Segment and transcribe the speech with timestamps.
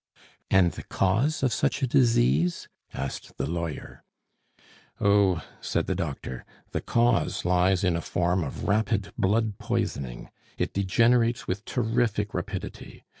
[0.49, 4.03] "And the cause of such a disease?" asked the lawyer.
[4.99, 10.73] "Oh!" said the doctor, "the cause lies in a form of rapid blood poisoning; it
[10.73, 13.03] degenerates with terrific rapidity.